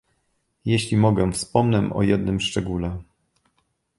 [0.65, 2.97] Jeśli mogę, wspomnę o jednym szczególe